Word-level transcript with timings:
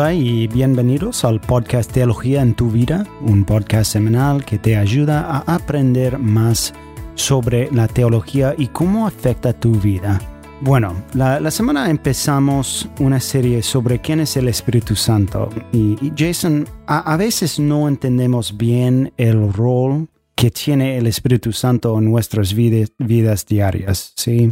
Hola 0.00 0.14
y 0.14 0.46
bienvenidos 0.46 1.26
al 1.26 1.42
podcast 1.42 1.92
Teología 1.92 2.40
en 2.40 2.54
tu 2.54 2.70
vida, 2.70 3.06
un 3.20 3.44
podcast 3.44 3.92
semanal 3.92 4.46
que 4.46 4.58
te 4.58 4.74
ayuda 4.74 5.26
a 5.26 5.40
aprender 5.56 6.18
más 6.18 6.72
sobre 7.16 7.70
la 7.70 7.86
teología 7.86 8.54
y 8.56 8.68
cómo 8.68 9.06
afecta 9.06 9.52
tu 9.52 9.72
vida. 9.72 10.18
Bueno, 10.62 11.04
la, 11.12 11.50
semana 11.50 11.90
empezamos 11.90 12.88
una 12.98 13.20
serie 13.20 13.62
sobre 13.62 14.00
quién 14.00 14.20
es 14.20 14.38
el 14.38 14.48
Espíritu 14.48 14.96
Santo 14.96 15.50
y, 15.70 15.98
Jason, 16.16 16.66
a, 16.86 17.14
veces 17.18 17.60
no 17.60 17.86
entendemos 17.86 18.56
bien 18.56 19.12
el 19.18 19.52
rol 19.52 20.08
que 20.34 20.50
tiene 20.50 20.96
el 20.96 21.08
Espíritu 21.08 21.52
Santo 21.52 21.98
en 21.98 22.06
nuestras 22.06 22.54
vidas, 22.54 22.90
vidas 22.96 23.44
diarias, 23.44 24.14
¿sí? 24.16 24.50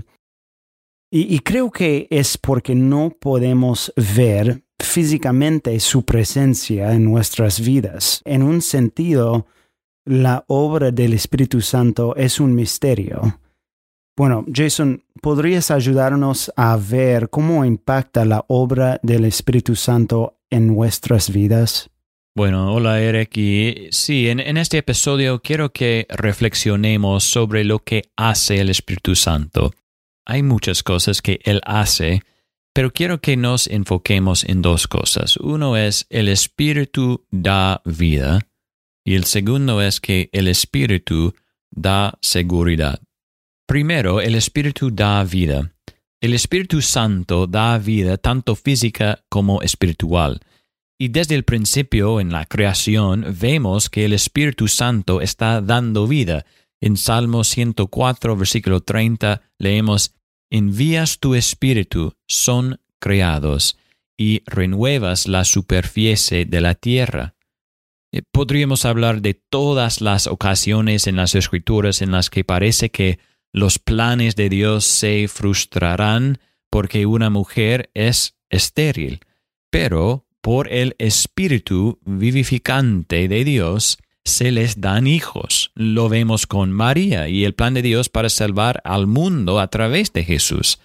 Y, 1.11 1.35
y, 1.35 1.39
creo 1.39 1.71
que 1.71 2.07
es 2.11 2.37
porque 2.37 2.75
no 2.75 3.17
podemos 3.19 3.95
ver 3.97 4.68
físicamente 4.89 5.79
su 5.81 6.05
presencia 6.05 6.93
en 6.93 7.05
nuestras 7.05 7.61
vidas. 7.61 8.23
En 8.25 8.43
un 8.43 8.63
sentido, 8.63 9.47
la 10.05 10.45
obra 10.49 10.91
del 10.91 11.13
Espíritu 11.13 11.61
Santo 11.61 12.17
es 12.17 12.41
un 12.41 12.55
misterio. 12.55 13.39
Bueno, 14.17 14.45
Jason, 14.53 15.05
¿podrías 15.21 15.71
ayudarnos 15.71 16.51
a 16.57 16.77
ver 16.77 17.29
cómo 17.29 17.65
impacta 17.65 18.25
la 18.25 18.45
obra 18.49 18.99
del 19.03 19.27
Espíritu 19.27 19.77
Santo 19.77 20.39
en 20.51 20.67
nuestras 20.67 21.31
vidas? 21.31 21.91
Bueno, 22.35 22.75
hola 22.75 23.01
Eric. 23.01 23.37
Y 23.37 23.89
sí, 23.91 24.29
en, 24.29 24.41
en, 24.41 24.57
este 24.57 24.79
episodio 24.79 25.41
quiero 25.41 25.73
que 25.73 26.07
reflexionemos 26.09 27.25
sobre 27.25 27.65
lo 27.65 27.81
que 27.81 28.11
hace 28.17 28.61
el 28.61 28.71
Espíritu 28.71 29.15
Santo. 29.15 29.73
Hay 30.25 30.43
muchas 30.43 30.83
cosas 30.83 31.21
que 31.21 31.41
Él 31.45 31.61
hace 31.65 32.23
pero 32.79 32.93
quiero 32.93 33.21
que 33.21 33.37
nos 33.37 33.67
enfoquemos 33.67 34.45
en 34.45 34.63
dos 34.63 34.87
cosas. 34.87 35.37
Uno 35.39 35.77
es 35.77 36.07
el 36.11 36.29
Espíritu 36.29 37.27
da 37.29 37.83
vida 37.85 38.39
y 39.05 39.17
el 39.17 39.25
segundo 39.25 39.83
es 39.83 40.01
que 40.01 40.31
el 40.31 40.47
Espíritu 40.47 41.35
da 41.73 42.17
seguridad. 42.21 43.01
Primero, 43.67 44.21
el 44.21 44.37
Espíritu 44.37 44.93
da 44.93 45.25
vida. 45.25 45.73
El 46.21 46.35
Espíritu 46.35 46.81
Santo 46.81 47.49
da 47.49 47.79
vida 47.79 48.17
tanto 48.17 48.55
física 48.55 49.25
como 49.29 49.61
espiritual. 49.61 50.39
Y 51.01 51.09
desde 51.09 51.35
el 51.35 51.43
principio 51.43 52.21
en 52.21 52.31
la 52.31 52.47
creación 52.47 53.35
vemos 53.41 53.91
que 53.91 54.05
el 54.05 54.13
Espíritu 54.13 54.69
Santo 54.69 55.21
está 55.21 55.61
dando 55.61 56.07
vida. 56.07 56.47
En 56.81 56.97
Salmo 56.97 57.43
104, 57.43 58.37
versículo 58.37 58.83
30, 58.83 59.43
leemos, 59.59 60.15
envías 60.51 61.19
tu 61.19 61.35
espíritu, 61.35 62.15
son 62.27 62.81
creados, 62.99 63.77
y 64.17 64.43
renuevas 64.47 65.29
la 65.29 65.45
superficie 65.45 66.45
de 66.45 66.61
la 66.61 66.75
tierra. 66.75 67.35
Eh, 68.13 68.23
podríamos 68.33 68.85
hablar 68.85 69.23
de 69.23 69.35
todas 69.35 70.01
las 70.01 70.27
ocasiones 70.27 71.07
en 71.07 71.17
las 71.17 71.35
escrituras 71.35 72.03
en 72.03 72.11
las 72.11 72.31
que 72.31 72.43
parece 72.43 72.91
que 72.91 73.19
los 73.53 73.79
planes 73.79 74.35
de 74.35 74.49
Dios 74.49 74.85
se 74.85 75.29
frustrarán 75.29 76.39
porque 76.71 77.07
una 77.07 77.31
mujer 77.31 77.91
es 77.95 78.37
estéril, 78.51 79.21
pero 79.71 80.27
por 80.41 80.73
el 80.73 80.97
Espíritu 80.99 81.99
vivificante 82.05 83.29
de 83.29 83.45
Dios, 83.45 83.99
se 84.29 84.53
les 84.53 84.81
dan 84.81 85.07
hijos. 85.07 85.73
Lo 85.75 86.09
vemos 86.09 86.47
con 86.47 86.71
María 86.71 87.29
y 87.29 87.45
el 87.45 87.55
plan 87.55 87.75
de 87.75 87.83
Dios 87.83 88.09
para 88.09 88.29
salvar 88.29 88.81
al 88.85 89.07
mundo 89.07 89.59
a 89.59 89.69
través 89.69 90.13
de 90.13 90.25
Jesús. 90.25 90.79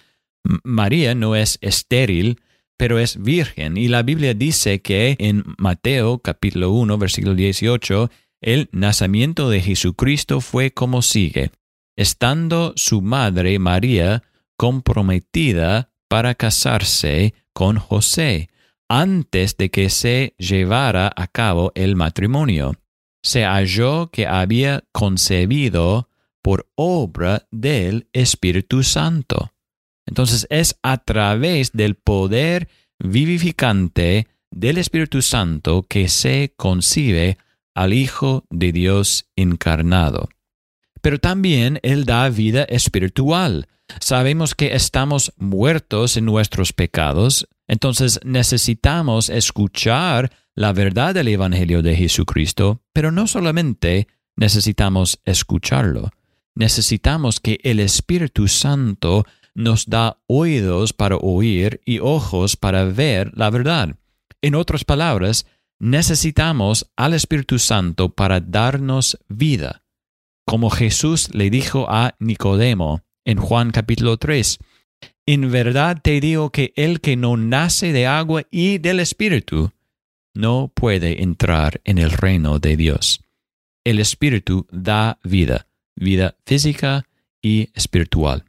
María 0.64 1.14
no 1.14 1.36
es 1.36 1.58
estéril, 1.60 2.40
pero 2.76 2.98
es 2.98 3.22
virgen. 3.22 3.76
Y 3.76 3.88
la 3.88 4.02
Biblia 4.02 4.34
dice 4.34 4.82
que 4.82 5.16
en 5.18 5.44
Mateo 5.58 6.18
capítulo 6.18 6.72
1, 6.72 6.98
versículo 6.98 7.34
18, 7.34 8.10
el 8.40 8.68
nacimiento 8.72 9.48
de 9.48 9.60
Jesucristo 9.60 10.40
fue 10.40 10.72
como 10.72 11.02
sigue. 11.02 11.50
Estando 11.96 12.72
su 12.76 13.00
madre 13.00 13.58
María 13.58 14.22
comprometida 14.56 15.90
para 16.08 16.34
casarse 16.34 17.34
con 17.52 17.78
José, 17.78 18.50
antes 18.88 19.56
de 19.56 19.70
que 19.70 19.88
se 19.88 20.34
llevara 20.38 21.12
a 21.14 21.26
cabo 21.26 21.72
el 21.74 21.96
matrimonio 21.96 22.74
se 23.24 23.44
halló 23.44 24.10
que 24.10 24.26
había 24.26 24.84
concebido 24.92 26.08
por 26.42 26.68
obra 26.76 27.48
del 27.50 28.06
Espíritu 28.12 28.82
Santo. 28.82 29.50
Entonces 30.06 30.46
es 30.50 30.78
a 30.82 30.98
través 30.98 31.72
del 31.72 31.94
poder 31.94 32.68
vivificante 32.98 34.28
del 34.50 34.76
Espíritu 34.76 35.22
Santo 35.22 35.84
que 35.88 36.08
se 36.08 36.52
concibe 36.56 37.38
al 37.74 37.94
Hijo 37.94 38.44
de 38.50 38.72
Dios 38.72 39.26
encarnado. 39.36 40.28
Pero 41.00 41.18
también 41.18 41.80
Él 41.82 42.04
da 42.04 42.28
vida 42.28 42.64
espiritual. 42.64 43.68
Sabemos 44.00 44.54
que 44.54 44.74
estamos 44.74 45.32
muertos 45.38 46.18
en 46.18 46.26
nuestros 46.26 46.74
pecados, 46.74 47.48
entonces 47.68 48.20
necesitamos 48.22 49.30
escuchar 49.30 50.30
la 50.54 50.72
verdad 50.72 51.14
del 51.14 51.28
Evangelio 51.28 51.82
de 51.82 51.96
Jesucristo, 51.96 52.82
pero 52.92 53.10
no 53.10 53.26
solamente 53.26 54.08
necesitamos 54.36 55.20
escucharlo, 55.24 56.10
necesitamos 56.54 57.40
que 57.40 57.58
el 57.62 57.80
Espíritu 57.80 58.48
Santo 58.48 59.24
nos 59.54 59.86
da 59.86 60.18
oídos 60.26 60.92
para 60.92 61.16
oír 61.16 61.80
y 61.84 61.98
ojos 62.00 62.56
para 62.56 62.84
ver 62.84 63.32
la 63.36 63.50
verdad. 63.50 63.96
En 64.42 64.54
otras 64.54 64.84
palabras, 64.84 65.46
necesitamos 65.78 66.90
al 66.96 67.14
Espíritu 67.14 67.58
Santo 67.58 68.10
para 68.10 68.40
darnos 68.40 69.18
vida. 69.28 69.82
Como 70.46 70.70
Jesús 70.70 71.34
le 71.34 71.50
dijo 71.50 71.86
a 71.88 72.14
Nicodemo 72.18 73.02
en 73.24 73.38
Juan 73.38 73.70
capítulo 73.70 74.18
3, 74.18 74.58
En 75.26 75.50
verdad 75.50 76.00
te 76.02 76.20
digo 76.20 76.50
que 76.50 76.72
el 76.76 77.00
que 77.00 77.16
no 77.16 77.36
nace 77.36 77.92
de 77.92 78.06
agua 78.06 78.42
y 78.50 78.78
del 78.78 79.00
Espíritu, 79.00 79.72
no 80.34 80.72
puede 80.74 81.22
entrar 81.22 81.80
en 81.84 81.98
el 81.98 82.10
reino 82.10 82.58
de 82.58 82.76
Dios. 82.76 83.20
El 83.84 84.00
Espíritu 84.00 84.66
da 84.70 85.18
vida, 85.22 85.68
vida 85.96 86.36
física 86.44 87.06
y 87.40 87.70
espiritual. 87.74 88.44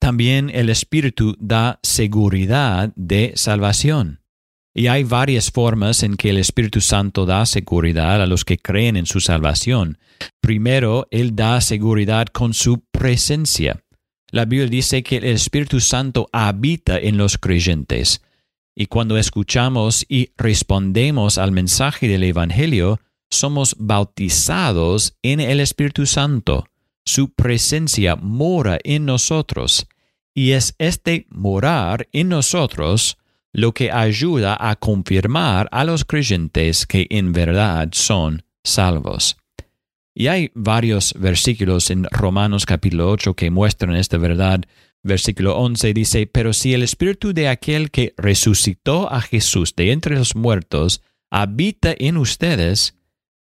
También 0.00 0.50
el 0.52 0.70
Espíritu 0.70 1.36
da 1.40 1.80
seguridad 1.82 2.92
de 2.96 3.32
salvación. 3.36 4.20
Y 4.74 4.86
hay 4.86 5.02
varias 5.02 5.50
formas 5.50 6.04
en 6.04 6.16
que 6.16 6.30
el 6.30 6.38
Espíritu 6.38 6.80
Santo 6.80 7.26
da 7.26 7.44
seguridad 7.46 8.22
a 8.22 8.26
los 8.26 8.44
que 8.44 8.58
creen 8.58 8.96
en 8.96 9.06
su 9.06 9.18
salvación. 9.20 9.98
Primero, 10.40 11.08
Él 11.10 11.34
da 11.34 11.60
seguridad 11.60 12.28
con 12.28 12.54
su 12.54 12.84
presencia. 12.92 13.82
La 14.30 14.44
Biblia 14.44 14.68
dice 14.68 15.02
que 15.02 15.16
el 15.16 15.24
Espíritu 15.24 15.80
Santo 15.80 16.28
habita 16.32 16.96
en 16.98 17.16
los 17.16 17.38
creyentes. 17.38 18.22
Y 18.80 18.86
cuando 18.86 19.18
escuchamos 19.18 20.06
y 20.08 20.30
respondemos 20.36 21.36
al 21.36 21.50
mensaje 21.50 22.06
del 22.06 22.22
Evangelio, 22.22 23.00
somos 23.28 23.74
bautizados 23.76 25.16
en 25.20 25.40
el 25.40 25.58
Espíritu 25.58 26.06
Santo. 26.06 26.64
Su 27.04 27.30
presencia 27.34 28.14
mora 28.14 28.78
en 28.84 29.04
nosotros. 29.04 29.88
Y 30.32 30.52
es 30.52 30.76
este 30.78 31.26
morar 31.28 32.06
en 32.12 32.28
nosotros 32.28 33.18
lo 33.52 33.72
que 33.72 33.90
ayuda 33.90 34.56
a 34.60 34.76
confirmar 34.76 35.68
a 35.72 35.82
los 35.82 36.04
creyentes 36.04 36.86
que 36.86 37.08
en 37.10 37.32
verdad 37.32 37.88
son 37.90 38.44
salvos. 38.62 39.38
Y 40.14 40.28
hay 40.28 40.52
varios 40.54 41.14
versículos 41.18 41.90
en 41.90 42.04
Romanos 42.12 42.64
capítulo 42.64 43.10
8 43.10 43.34
que 43.34 43.50
muestran 43.50 43.96
esta 43.96 44.18
verdad 44.18 44.60
Versículo 45.02 45.56
11 45.56 45.94
dice, 45.94 46.26
Pero 46.26 46.52
si 46.52 46.74
el 46.74 46.82
espíritu 46.82 47.32
de 47.32 47.48
aquel 47.48 47.90
que 47.90 48.14
resucitó 48.16 49.12
a 49.12 49.20
Jesús 49.20 49.74
de 49.76 49.92
entre 49.92 50.16
los 50.16 50.34
muertos 50.34 51.02
habita 51.30 51.94
en 51.98 52.16
ustedes, 52.16 52.96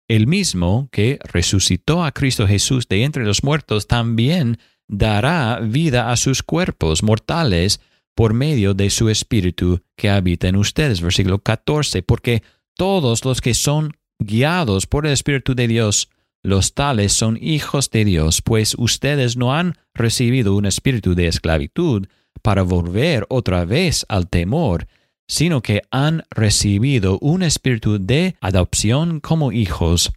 el 0.07 0.27
mismo 0.27 0.89
que 0.91 1.19
resucitó 1.23 2.03
a 2.03 2.11
Cristo 2.11 2.47
Jesús 2.47 2.87
de 2.87 3.03
entre 3.03 3.23
los 3.23 3.43
muertos 3.43 3.87
también 3.87 4.57
dará 4.87 5.59
vida 5.59 6.11
a 6.11 6.17
sus 6.17 6.43
cuerpos 6.43 7.03
mortales 7.03 7.79
por 8.15 8.33
medio 8.33 8.73
de 8.73 8.89
su 8.89 9.09
espíritu 9.09 9.81
que 9.95 10.09
habita 10.09 10.47
en 10.47 10.55
ustedes. 10.55 11.01
Versículo 11.01 11.39
14, 11.39 12.03
porque 12.03 12.43
todos 12.75 13.25
los 13.25 13.41
que 13.41 13.53
son 13.53 13.93
guiados 14.19 14.87
por 14.87 15.05
el 15.05 15.13
Espíritu 15.13 15.55
de 15.55 15.67
Dios 15.67 16.09
los 16.43 16.73
tales 16.73 17.13
son 17.13 17.37
hijos 17.41 17.89
de 17.89 18.03
Dios, 18.05 18.41
pues 18.41 18.75
ustedes 18.77 19.37
no 19.37 19.53
han 19.53 19.75
recibido 19.93 20.55
un 20.55 20.65
espíritu 20.65 21.15
de 21.15 21.27
esclavitud 21.27 22.07
para 22.41 22.63
volver 22.63 23.25
otra 23.29 23.63
vez 23.63 24.05
al 24.09 24.27
temor, 24.27 24.87
sino 25.27 25.61
que 25.61 25.81
han 25.89 26.23
recibido 26.29 27.17
un 27.19 27.43
espíritu 27.43 27.97
de 27.97 28.35
adopción 28.41 29.21
como 29.21 29.53
hijos, 29.53 30.11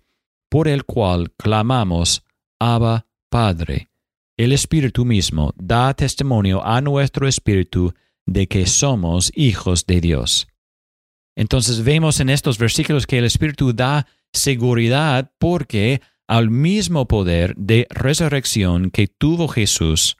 por 0.51 0.67
el 0.67 0.85
cual 0.85 1.31
clamamos, 1.37 2.25
Abba, 2.59 3.07
Padre. 3.31 3.89
El 4.37 4.53
Espíritu 4.53 5.05
mismo 5.05 5.55
da 5.57 5.95
testimonio 5.95 6.65
a 6.65 6.81
nuestro 6.81 7.27
espíritu 7.27 7.95
de 8.27 8.49
que 8.49 8.67
somos 8.67 9.33
hijos 9.35 9.87
de 9.87 10.01
Dios. 10.01 10.49
Entonces 11.37 11.85
vemos 11.85 12.21
en 12.21 12.31
estos 12.31 12.59
versículos 12.59 13.07
que 13.07 13.19
el 13.19 13.25
Espíritu 13.25 13.73
da 13.73 14.07
seguridad 14.33 15.31
porque 15.39 16.03
al 16.29 16.51
mismo 16.51 17.07
poder 17.07 17.55
de 17.57 17.87
resurrección 17.91 18.91
que 18.91 19.07
tuvo 19.07 19.49
Jesús, 19.49 20.17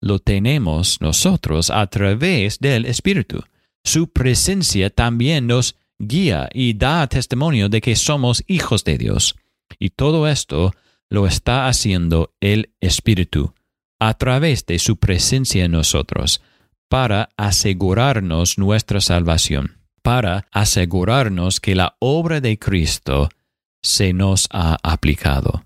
lo 0.00 0.18
tenemos 0.18 1.00
nosotros 1.00 1.70
a 1.70 1.86
través 1.86 2.58
del 2.58 2.86
Espíritu. 2.86 3.42
Su 3.84 4.08
presencia 4.08 4.90
también 4.90 5.46
nos 5.46 5.76
guía 5.98 6.48
y 6.52 6.74
da 6.74 7.06
testimonio 7.06 7.68
de 7.68 7.80
que 7.80 7.96
somos 7.96 8.44
hijos 8.46 8.84
de 8.84 8.98
Dios. 8.98 9.36
Y 9.78 9.90
todo 9.90 10.28
esto 10.28 10.72
lo 11.08 11.26
está 11.26 11.68
haciendo 11.68 12.34
el 12.40 12.70
Espíritu 12.80 13.54
a 13.98 14.14
través 14.14 14.66
de 14.66 14.78
su 14.78 14.98
presencia 14.98 15.64
en 15.64 15.72
nosotros 15.72 16.42
para 16.88 17.30
asegurarnos 17.36 18.58
nuestra 18.58 19.00
salvación, 19.00 19.78
para 20.02 20.46
asegurarnos 20.52 21.60
que 21.60 21.74
la 21.74 21.96
obra 21.98 22.40
de 22.40 22.58
Cristo 22.58 23.28
se 23.86 24.12
nos 24.12 24.48
ha 24.50 24.76
aplicado. 24.82 25.62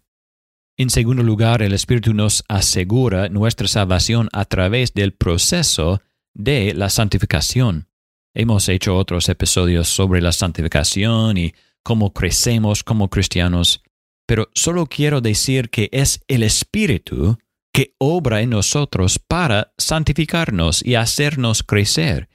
En 0.76 0.90
segundo 0.90 1.22
lugar, 1.22 1.62
el 1.62 1.72
Espíritu 1.72 2.14
nos 2.14 2.44
asegura 2.48 3.28
nuestra 3.28 3.68
salvación 3.68 4.28
a 4.32 4.44
través 4.44 4.94
del 4.94 5.12
proceso 5.12 6.00
de 6.34 6.74
la 6.74 6.88
santificación. 6.88 7.88
Hemos 8.34 8.68
hecho 8.68 8.96
otros 8.96 9.28
episodios 9.28 9.88
sobre 9.88 10.20
la 10.22 10.32
santificación 10.32 11.36
y 11.36 11.54
cómo 11.82 12.12
crecemos 12.12 12.84
como 12.84 13.10
cristianos, 13.10 13.82
pero 14.26 14.48
solo 14.54 14.86
quiero 14.86 15.20
decir 15.20 15.70
que 15.70 15.88
es 15.92 16.20
el 16.28 16.42
Espíritu 16.42 17.38
que 17.72 17.94
obra 17.98 18.40
en 18.40 18.50
nosotros 18.50 19.18
para 19.18 19.72
santificarnos 19.78 20.84
y 20.84 20.94
hacernos 20.94 21.62
crecer. 21.62 22.28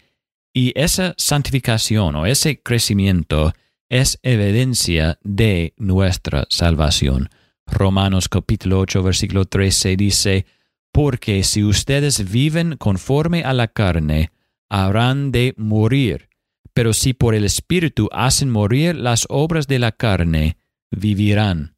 Y 0.53 0.71
esa 0.79 1.13
santificación 1.17 2.15
o 2.15 2.25
ese 2.25 2.61
crecimiento 2.61 3.53
es 3.89 4.19
evidencia 4.23 5.19
de 5.23 5.73
nuestra 5.77 6.45
salvación. 6.49 7.29
Romanos 7.67 8.29
capítulo 8.29 8.79
8 8.79 9.03
versículo 9.03 9.45
13 9.45 9.95
dice, 9.97 10.45
Porque 10.91 11.43
si 11.43 11.63
ustedes 11.63 12.31
viven 12.31 12.77
conforme 12.77 13.43
a 13.43 13.53
la 13.53 13.67
carne, 13.67 14.31
habrán 14.69 15.31
de 15.31 15.53
morir, 15.57 16.29
pero 16.73 16.93
si 16.93 17.13
por 17.13 17.35
el 17.35 17.45
Espíritu 17.45 18.09
hacen 18.11 18.49
morir 18.49 18.95
las 18.95 19.25
obras 19.29 19.67
de 19.67 19.79
la 19.79 19.91
carne, 19.91 20.57
vivirán. 20.91 21.75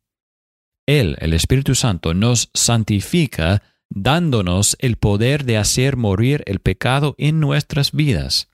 Él, 0.87 1.17
el 1.19 1.33
Espíritu 1.33 1.75
Santo, 1.75 2.13
nos 2.13 2.49
santifica 2.53 3.61
dándonos 3.89 4.77
el 4.79 4.97
poder 4.97 5.43
de 5.45 5.57
hacer 5.57 5.97
morir 5.97 6.43
el 6.45 6.59
pecado 6.59 7.15
en 7.17 7.39
nuestras 7.39 7.91
vidas, 7.91 8.49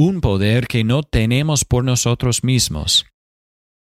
un 0.00 0.22
poder 0.22 0.66
que 0.66 0.82
no 0.82 1.02
tenemos 1.02 1.66
por 1.66 1.84
nosotros 1.84 2.42
mismos. 2.42 3.04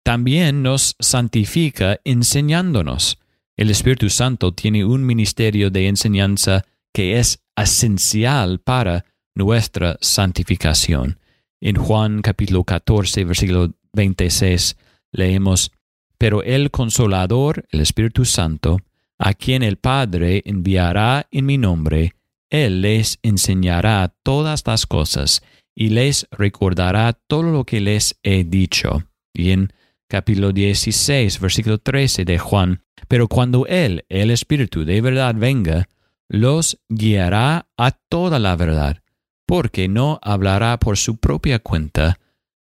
También 0.02 0.62
nos 0.62 0.96
santifica 0.98 2.00
enseñándonos. 2.02 3.18
El 3.58 3.68
Espíritu 3.68 4.08
Santo 4.08 4.52
tiene 4.52 4.86
un 4.86 5.04
ministerio 5.04 5.70
de 5.70 5.86
enseñanza 5.86 6.64
que 6.94 7.18
es 7.18 7.44
esencial 7.54 8.60
para 8.60 9.04
nuestra 9.34 9.98
santificación. 10.00 11.18
En 11.60 11.76
Juan 11.76 12.22
capítulo 12.22 12.64
14, 12.64 13.24
versículo 13.24 13.74
26, 13.92 14.78
leemos, 15.12 15.72
Pero 16.16 16.42
el 16.42 16.70
consolador, 16.70 17.66
el 17.70 17.80
Espíritu 17.80 18.24
Santo, 18.24 18.78
a 19.18 19.34
quien 19.34 19.62
el 19.62 19.76
Padre 19.76 20.40
enviará 20.46 21.26
en 21.30 21.44
mi 21.44 21.58
nombre, 21.58 22.14
Él 22.48 22.80
les 22.80 23.18
enseñará 23.22 24.14
todas 24.22 24.66
las 24.66 24.86
cosas 24.86 25.42
y 25.80 25.90
les 25.90 26.26
recordará 26.32 27.12
todo 27.12 27.44
lo 27.44 27.64
que 27.64 27.80
les 27.80 28.18
he 28.24 28.42
dicho. 28.42 29.04
Y 29.32 29.52
en 29.52 29.72
capítulo 30.08 30.50
16, 30.50 31.38
versículo 31.38 31.78
13 31.78 32.24
de 32.24 32.36
Juan, 32.36 32.82
Pero 33.06 33.28
cuando 33.28 33.64
Él, 33.66 34.04
el 34.08 34.32
Espíritu 34.32 34.84
de 34.84 35.00
verdad, 35.00 35.36
venga, 35.36 35.88
los 36.28 36.80
guiará 36.88 37.68
a 37.76 37.92
toda 37.92 38.40
la 38.40 38.56
verdad 38.56 39.00
porque 39.46 39.88
no 39.88 40.18
hablará 40.20 40.78
por 40.80 40.98
su 40.98 41.16
propia 41.16 41.60
cuenta, 41.60 42.18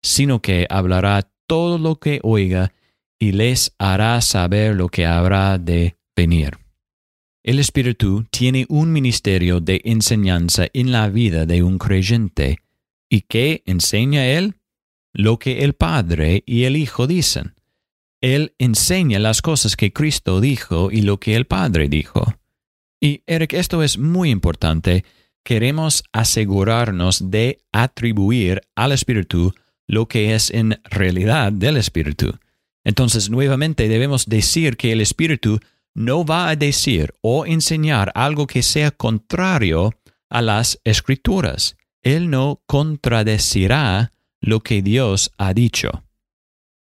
sino 0.03 0.41
que 0.41 0.69
hablará 0.71 1.31
todo 1.49 1.79
lo 1.79 1.97
que 1.97 2.21
oiga 2.23 2.73
y 3.19 3.33
les 3.33 3.75
hará 3.79 4.21
saber 4.21 4.77
lo 4.77 4.89
que 4.89 5.05
habrá 5.05 5.59
de 5.59 5.97
venir. 6.17 6.59
El 7.43 7.59
Espíritu 7.59 8.25
tiene 8.31 8.67
un 8.69 8.93
ministerio 8.93 9.61
de 9.61 9.83
enseñanza 9.85 10.69
en 10.73 10.93
la 10.93 11.09
vida 11.09 11.45
de 11.45 11.65
un 11.65 11.77
creyente. 11.77 12.61
¿Y 13.11 13.23
qué 13.23 13.63
enseña 13.67 14.27
Él? 14.27 14.55
Lo 15.13 15.39
que 15.39 15.65
el 15.65 15.75
Padre 15.75 16.43
y 16.47 16.65
el 16.65 16.77
Hijo 16.77 17.07
dicen. 17.07 17.55
Él 18.23 18.55
enseña 18.59 19.19
las 19.19 19.43
cosas 19.43 19.77
que 19.77 19.93
Cristo 19.93 20.41
dijo 20.41 20.91
y 20.91 21.03
lo 21.03 21.21
que 21.21 21.37
el 21.37 21.47
Padre 21.47 21.89
dijo. 21.89 22.35
Y 23.01 23.23
Eric, 23.27 23.53
esto 23.53 23.83
es 23.83 23.99
muy 23.99 24.31
importante 24.31 25.05
queremos 25.45 26.05
asegurarnos 26.13 27.31
de 27.31 27.63
atribuir 27.73 28.63
al 28.75 28.93
Espíritu 28.93 29.55
lo 29.87 30.07
que 30.07 30.35
es 30.35 30.51
en 30.51 30.81
realidad 30.85 31.53
del 31.53 31.77
Espíritu. 31.77 32.39
Entonces, 32.85 33.31
nuevamente 33.31 33.89
debemos 33.89 34.27
decir 34.27 34.77
que 34.77 34.93
el 34.93 35.01
Espíritu 35.01 35.59
no 35.95 36.25
va 36.25 36.49
a 36.49 36.57
decir 36.57 37.13
o 37.21 37.45
enseñar 37.47 38.13
algo 38.15 38.47
que 38.47 38.63
sea 38.63 38.91
contrario 38.91 39.93
a 40.29 40.41
las 40.43 40.81
Escrituras. 40.85 41.77
Él 42.03 42.31
no 42.31 42.63
contradecirá 42.67 44.13
lo 44.41 44.61
que 44.61 44.83
Dios 44.83 45.33
ha 45.39 45.55
dicho. 45.55 46.05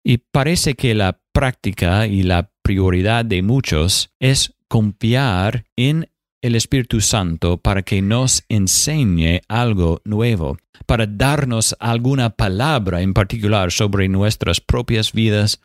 Y 0.04 0.18
parece 0.18 0.74
que 0.74 0.94
la 0.94 1.20
práctica 1.32 2.06
y 2.06 2.22
la 2.22 2.50
prioridad 2.62 3.24
de 3.24 3.42
muchos 3.42 4.10
es 4.18 4.54
confiar 4.68 5.64
en 5.76 6.08
el 6.42 6.54
Espíritu 6.54 7.00
Santo 7.00 7.58
para 7.58 7.82
que 7.82 8.00
nos 8.00 8.44
enseñe 8.48 9.42
algo 9.48 10.00
nuevo, 10.04 10.56
para 10.86 11.06
darnos 11.06 11.76
alguna 11.80 12.30
palabra 12.30 13.02
en 13.02 13.12
particular 13.12 13.72
sobre 13.72 14.08
nuestras 14.08 14.60
propias 14.60 15.12
vidas 15.12 15.60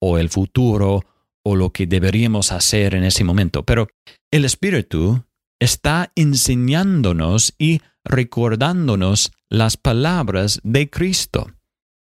o 0.00 0.18
el 0.18 0.28
futuro 0.28 1.04
o 1.42 1.56
lo 1.56 1.72
que 1.72 1.86
deberíamos 1.86 2.52
hacer 2.52 2.94
en 2.94 3.04
ese 3.04 3.24
momento. 3.24 3.64
Pero 3.64 3.88
el 4.30 4.44
Espíritu 4.44 5.24
está 5.58 6.12
enseñándonos 6.14 7.54
y 7.58 7.80
recordándonos 8.04 9.32
las 9.48 9.76
palabras 9.76 10.60
de 10.62 10.88
Cristo. 10.90 11.52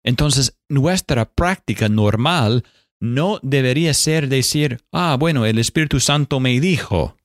Entonces, 0.03 0.57
nuestra 0.69 1.25
práctica 1.25 1.89
normal 1.89 2.63
no 2.99 3.39
debería 3.43 3.93
ser 3.93 4.29
decir, 4.29 4.79
ah, 4.91 5.17
bueno, 5.19 5.45
el 5.45 5.59
Espíritu 5.59 5.99
Santo 5.99 6.39
me 6.39 6.59
dijo, 6.59 7.17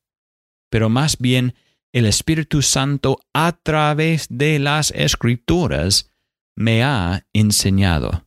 pero 0.70 0.88
más 0.88 1.18
bien 1.18 1.54
el 1.92 2.06
Espíritu 2.06 2.62
Santo 2.62 3.20
a 3.34 3.52
través 3.52 4.26
de 4.30 4.58
las 4.58 4.90
escrituras 4.92 6.10
me 6.56 6.82
ha 6.82 7.26
enseñado. 7.32 8.26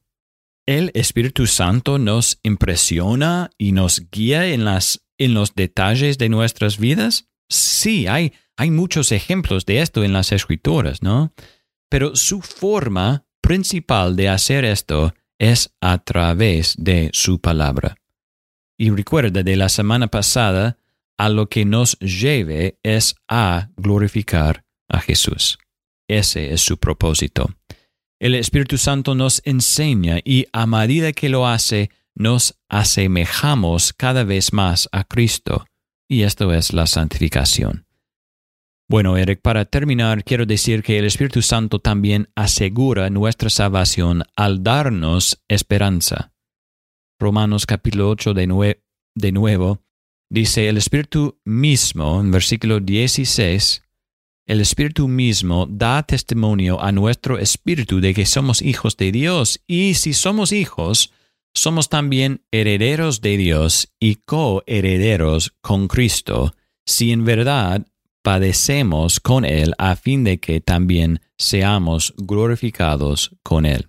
El 0.68 0.92
Espíritu 0.94 1.48
Santo 1.48 2.00
nos 2.00 2.40
impresiona 2.44 3.50
y 3.58 3.72
nos 3.72 4.10
guía 4.10 4.48
en, 4.48 4.66
las, 4.66 5.06
en 5.18 5.34
los 5.34 5.54
detalles 5.54 6.18
de 6.18 6.30
nuestras 6.30 6.80
vidas. 6.80 7.28
Sí, 7.50 8.08
hay, 8.08 8.34
hay 8.58 8.72
muchos 8.72 9.12
ejemplos 9.12 9.66
de 9.66 9.82
esto 9.82 10.04
en 10.04 10.14
las 10.14 10.32
escrituras, 10.32 11.02
¿no? 11.02 11.34
Pero 11.90 12.16
su 12.16 12.42
forma 12.42 13.26
principal 13.42 14.16
de 14.16 14.30
hacer 14.30 14.66
esto 14.66 15.14
es 15.40 15.76
a 15.82 16.00
través 16.00 16.76
de 16.78 17.10
su 17.14 17.40
palabra. 17.40 17.96
Y 18.78 18.90
recuerda 18.90 19.44
de 19.44 19.56
la 19.56 19.70
semana 19.70 20.08
pasada, 20.08 20.78
a 21.18 21.30
lo 21.30 21.48
que 21.48 21.66
nos 21.66 21.98
lleve 22.00 22.78
es 22.84 23.16
a 23.28 23.70
glorificar 23.78 24.66
a 24.90 25.00
Jesús. 25.00 25.58
Ese 26.08 26.54
es 26.54 26.62
su 26.62 26.78
propósito. 26.78 27.56
El 28.20 28.36
Espíritu 28.36 28.78
Santo 28.78 29.16
nos 29.16 29.42
enseña 29.46 30.20
y 30.24 30.48
a 30.52 30.66
medida 30.66 31.14
que 31.14 31.30
lo 31.30 31.48
hace, 31.48 31.90
nos 32.16 32.58
asemejamos 32.70 33.94
cada 33.94 34.24
vez 34.24 34.54
más 34.54 34.88
a 34.92 35.04
Cristo. 35.04 35.66
Y 36.08 36.24
esto 36.24 36.54
es 36.54 36.74
la 36.74 36.88
santificación. 36.88 37.86
Bueno, 38.88 39.18
Eric, 39.18 39.42
para 39.42 39.66
terminar, 39.66 40.24
quiero 40.24 40.46
decir 40.46 40.84
que 40.84 41.00
el 41.00 41.06
Espíritu 41.06 41.42
Santo 41.42 41.80
también 41.80 42.30
asegura 42.36 43.10
nuestra 43.10 43.50
salvación 43.50 44.24
al 44.36 44.64
darnos 44.64 45.42
esperanza. 45.48 46.34
Romanos 47.20 47.66
capítulo 47.66 48.10
8 48.10 48.34
de, 48.36 48.80
de 49.16 49.32
nuevo 49.32 49.86
Dice 50.30 50.68
el 50.68 50.78
Espíritu 50.78 51.40
mismo, 51.46 52.20
en 52.20 52.32
versículo 52.32 52.80
16, 52.80 53.84
el 54.48 54.60
Espíritu 54.60 55.08
mismo 55.08 55.68
da 55.70 56.02
testimonio 56.04 56.82
a 56.82 56.92
nuestro 56.92 57.38
espíritu 57.38 58.00
de 58.02 58.14
que 58.14 58.26
somos 58.26 58.62
hijos 58.64 58.98
de 58.98 59.12
Dios, 59.12 59.62
y 59.68 59.94
si 59.94 60.14
somos 60.14 60.52
hijos, 60.52 61.14
somos 61.56 61.90
también 61.90 62.42
herederos 62.52 63.22
de 63.22 63.38
Dios 63.38 63.92
y 64.00 64.16
coherederos 64.16 65.56
con 65.62 65.88
Cristo, 65.88 66.54
si 66.86 67.12
en 67.12 67.26
verdad 67.26 67.88
padecemos 68.22 69.20
con 69.20 69.46
Él 69.46 69.74
a 69.78 69.96
fin 69.96 70.24
de 70.24 70.40
que 70.40 70.60
también 70.60 71.22
seamos 71.38 72.14
glorificados 72.18 73.32
con 73.42 73.66
Él. 73.66 73.88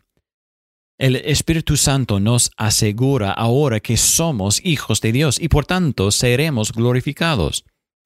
El 0.99 1.17
Espíritu 1.17 1.77
Santo 1.77 2.21
nos 2.21 2.51
asegura 2.57 3.33
ahora 3.33 3.81
que 3.81 3.99
somos 3.99 4.65
hijos 4.65 5.03
de 5.03 5.13
Dios 5.13 5.39
y 5.39 5.49
por 5.49 5.67
tanto 5.67 6.11
seremos 6.11 6.73
glorificados. 6.73 7.65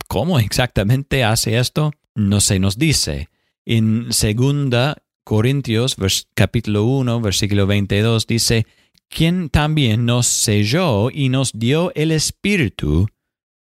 ¿Cómo 0.09 0.41
exactamente 0.41 1.23
hace 1.23 1.59
esto? 1.59 1.93
No 2.17 2.41
se 2.41 2.59
nos 2.59 2.79
dice. 2.79 3.29
En 3.65 4.09
2 4.09 4.97
Corintios 5.23 5.97
capítulo 6.35 6.85
1 6.85 7.21
versículo 7.21 7.69
22 7.69 8.27
dice, 8.27 8.67
quien 9.11 9.51
también 9.51 10.07
nos 10.07 10.27
selló 10.27 11.11
y 11.11 11.29
nos 11.29 11.53
dio 11.53 11.93
el 11.95 12.11
Espíritu 12.11 13.09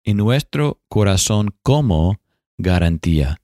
en 0.03 0.17
nuestro 0.17 0.81
corazón 0.89 1.55
como 1.63 2.19
garantía. 2.57 3.39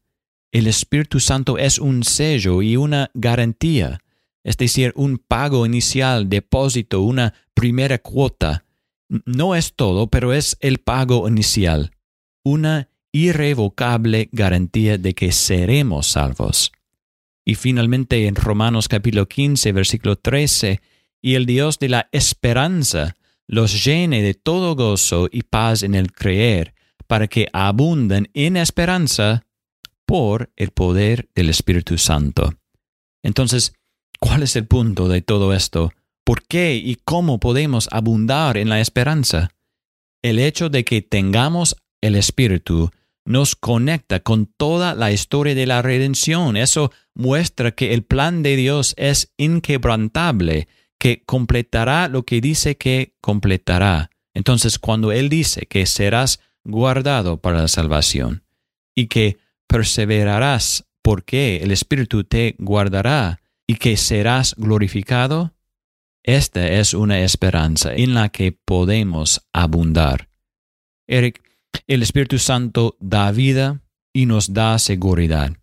El 0.52 0.68
Espíritu 0.68 1.22
Santo 1.22 1.58
es 1.58 1.80
un 1.80 2.04
sello 2.04 2.62
y 2.62 2.76
una 2.76 3.10
garantía 3.14 4.02
es 4.44 4.58
decir, 4.58 4.92
un 4.96 5.18
pago 5.18 5.66
inicial, 5.66 6.30
depósito, 6.30 7.02
una 7.02 7.34
primera 7.54 8.00
cuota. 8.00 8.66
No 9.26 9.56
es 9.56 9.74
todo, 9.74 10.08
pero 10.08 10.34
es 10.34 10.58
el 10.62 10.80
pago 10.80 11.28
inicial, 11.28 11.92
una 12.44 12.90
irrevocable 13.12 14.30
garantía 14.32 14.98
de 14.98 15.14
que 15.14 15.32
seremos 15.32 16.08
salvos. 16.08 16.72
Y 17.44 17.56
finalmente 17.56 18.28
en 18.28 18.36
Romanos 18.36 18.88
capítulo 18.88 19.28
15, 19.28 19.72
versículo 19.74 20.16
13, 20.16 20.80
y 21.22 21.36
el 21.36 21.46
Dios 21.46 21.80
de 21.80 21.90
la 21.90 22.10
esperanza 22.12 23.16
los 23.48 23.84
llene 23.84 24.22
de 24.22 24.34
todo 24.34 24.76
gozo 24.76 25.28
y 25.32 25.44
paz 25.44 25.84
en 25.84 25.96
el 25.96 26.12
creer, 26.12 26.74
para 27.08 27.28
que 27.28 27.48
abunden 27.52 28.30
en 28.34 28.58
esperanza 28.58 29.44
por 30.06 30.52
el 30.56 30.72
poder 30.72 31.30
del 31.36 31.50
Espíritu 31.50 31.98
Santo. 31.98 32.54
Entonces, 33.24 33.74
¿Cuál 34.24 34.44
es 34.44 34.56
el 34.56 34.68
punto 34.68 35.08
de 35.08 35.24
todo 35.24 35.52
esto? 35.52 35.94
¿Por 36.24 36.44
qué 36.44 36.76
y 36.76 36.96
cómo 37.04 37.40
podemos 37.40 37.90
abundar 37.92 38.56
en 38.56 38.70
la 38.70 38.80
esperanza? 38.80 39.50
El 40.22 40.38
hecho 40.38 40.70
de 40.70 40.86
que 40.86 41.02
tengamos 41.02 41.76
el 42.02 42.16
Espíritu 42.16 42.92
nos 43.26 43.56
conecta 43.56 44.20
con 44.20 44.46
toda 44.46 44.94
la 44.94 45.12
historia 45.12 45.56
de 45.56 45.66
la 45.66 45.82
redención. 45.82 46.56
Eso 46.56 46.92
muestra 47.16 47.72
que 47.72 47.96
el 47.96 48.04
plan 48.04 48.44
de 48.44 48.56
Dios 48.58 48.94
es 48.96 49.34
inquebrantable, 49.38 50.68
que 51.02 51.24
completará 51.26 52.08
lo 52.08 52.24
que 52.24 52.42
dice 52.42 52.78
que 52.78 53.16
completará. 53.22 54.12
Entonces, 54.36 54.78
cuando 54.78 55.12
Él 55.12 55.30
dice 55.30 55.66
que 55.66 55.88
serás 55.88 56.42
guardado 56.64 57.42
para 57.42 57.62
la 57.62 57.68
salvación 57.68 58.44
y 58.94 59.08
que 59.08 59.40
perseverarás 59.66 60.86
porque 61.02 61.58
el 61.64 61.72
Espíritu 61.72 62.24
te 62.24 62.54
guardará, 62.60 63.42
y 63.72 63.76
que 63.76 63.96
serás 63.96 64.54
glorificado? 64.58 65.54
Esta 66.24 66.68
es 66.68 66.94
una 66.94 67.22
esperanza 67.22 67.96
en 67.96 68.14
la 68.14 68.28
que 68.28 68.52
podemos 68.52 69.48
abundar. 69.54 70.28
Eric, 71.08 71.42
el 71.88 72.04
Espíritu 72.04 72.38
Santo 72.38 72.98
da 73.00 73.32
vida 73.32 73.82
y 74.12 74.26
nos 74.26 74.54
da 74.54 74.78
seguridad. 74.78 75.54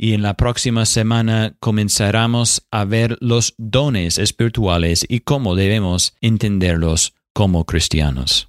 Y 0.00 0.14
en 0.14 0.22
la 0.22 0.34
próxima 0.34 0.86
semana 0.86 1.56
comenzaremos 1.58 2.64
a 2.70 2.84
ver 2.84 3.18
los 3.20 3.54
dones 3.58 4.18
espirituales 4.18 5.04
y 5.08 5.20
cómo 5.20 5.56
debemos 5.56 6.14
entenderlos 6.20 7.14
como 7.34 7.64
cristianos. 7.64 8.48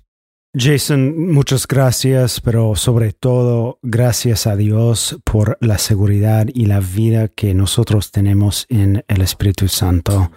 Jason, 0.56 1.32
muchas 1.32 1.68
gracias, 1.68 2.39
pero 2.39 2.75
sobre 2.75 3.13
todo 3.13 3.79
gracias 3.82 4.46
a 4.46 4.56
Dios 4.56 5.20
por 5.24 5.58
la 5.60 5.79
seguridad 5.79 6.48
y 6.53 6.65
la 6.65 6.79
vida 6.79 7.27
que 7.27 7.53
nosotros 7.53 8.12
tenemos 8.12 8.68
en 8.70 9.03
el 9.08 9.22
Espíritu 9.22 9.68
Santo. 9.68 10.32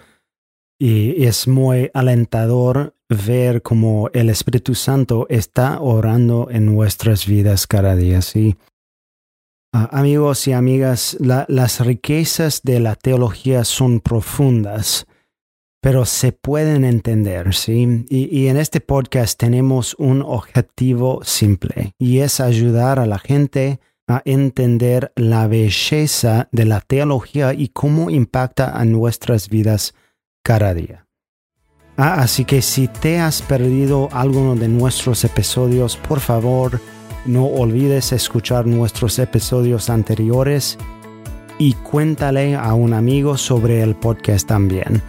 Y 0.79 1.25
es 1.25 1.47
muy 1.47 1.91
alentador 1.93 2.95
ver 3.07 3.61
cómo 3.61 4.09
el 4.13 4.29
Espíritu 4.29 4.75
Santo 4.75 5.27
está 5.29 5.79
orando 5.79 6.47
en 6.51 6.65
nuestras 6.65 7.25
vidas 7.27 7.67
cada 7.67 7.95
día. 7.95 8.21
¿sí? 8.21 8.55
Amigos 9.91 10.47
y 10.47 10.53
amigas, 10.53 11.17
las 11.19 11.79
riquezas 11.79 12.61
de 12.63 12.79
la 12.79 12.95
teología 12.95 13.63
son 13.63 13.99
profundas 13.99 15.07
pero 15.83 16.05
se 16.05 16.31
pueden 16.31 16.85
entender, 16.85 17.53
¿sí? 17.53 18.05
Y, 18.07 18.47
en 18.47 18.55
este 18.55 18.79
podcast 18.79 19.37
tenemos 19.37 19.95
un 19.99 20.21
objetivo 20.21 21.19
simple 21.25 21.93
y 21.99 22.19
es 22.19 22.39
ayudar 22.39 22.99
a 22.99 23.05
la 23.05 23.19
gente 23.19 23.81
a 24.07 24.21
entender 24.23 25.11
la 25.17 25.45
belleza 25.47 26.47
de 26.53 26.63
la 26.63 26.79
teología 26.79 27.53
y 27.53 27.67
cómo 27.67 28.09
impacta 28.09 28.79
a 28.79 28.85
nuestras 28.85 29.49
vidas 29.49 29.93
cada 30.41 30.73
día. 30.73 31.05
Ah, 31.97 32.21
así 32.21 32.45
que 32.45 32.61
si 32.61 32.87
te 32.87 33.19
has 33.19 33.41
perdido 33.41 34.07
alguno 34.13 34.55
de 34.55 34.69
nuestros 34.69 35.25
episodios, 35.25 35.97
por 35.97 36.21
favor, 36.21 36.79
no 37.25 37.45
olvides 37.45 38.11
escuchar 38.11 38.65
nuestros 38.65 39.19
episodios 39.19 39.89
anteriores 39.89 40.77
y 41.57 41.73
cuéntale 41.73 42.55
a 42.55 42.73
un 42.73 42.93
amigo 42.93 43.37
sobre 43.37 43.81
el 43.81 43.95
podcast 43.95 44.47
también. 44.47 45.01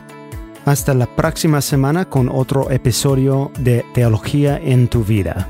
Hasta 0.64 0.94
la 0.94 1.06
próxima 1.06 1.60
semana 1.60 2.06
con 2.06 2.28
otro 2.28 2.70
episodio 2.70 3.50
de 3.58 3.84
Teología 3.92 4.58
en 4.62 4.88
tu 4.88 5.04
vida. 5.04 5.48